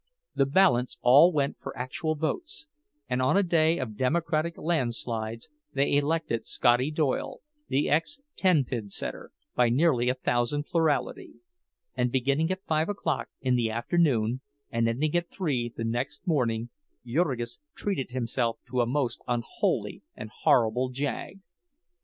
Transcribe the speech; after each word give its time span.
The 0.33 0.47
balance 0.47 0.97
all 1.03 1.31
went 1.31 1.57
for 1.61 1.77
actual 1.77 2.15
votes, 2.15 2.65
and 3.07 3.21
on 3.21 3.37
a 3.37 3.43
day 3.43 3.77
of 3.77 3.95
Democratic 3.97 4.57
landslides 4.57 5.47
they 5.73 5.93
elected 5.93 6.47
"Scotty" 6.47 6.89
Doyle, 6.89 7.41
the 7.67 7.87
ex 7.87 8.19
tenpin 8.35 8.89
setter, 8.89 9.29
by 9.53 9.69
nearly 9.69 10.09
a 10.09 10.15
thousand 10.15 10.63
plurality—and 10.65 12.11
beginning 12.11 12.49
at 12.49 12.65
five 12.65 12.89
o'clock 12.89 13.29
in 13.41 13.55
the 13.55 13.69
afternoon, 13.69 14.41
and 14.71 14.89
ending 14.89 15.13
at 15.15 15.29
three 15.29 15.69
the 15.77 15.85
next 15.85 16.25
morning, 16.25 16.69
Jurgis 17.05 17.59
treated 17.75 18.09
himself 18.09 18.57
to 18.69 18.81
a 18.81 18.87
most 18.87 19.21
unholy 19.27 20.01
and 20.15 20.31
horrible 20.31 20.89
"jag." 20.89 21.41